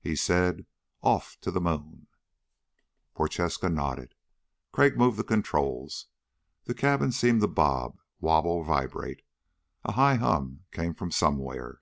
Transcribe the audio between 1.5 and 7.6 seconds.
the moon." Prochaska nodded. Crag moved the controls. The cabin seemed to